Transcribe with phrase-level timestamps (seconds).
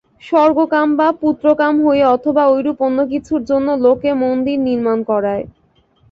[0.23, 5.43] স্বর্গকাম বা পু্ত্রকাম হইয়া অথবা ঐরূপ অন্য কিছুর জন্য লোকে মন্দির নির্মাণ করায়।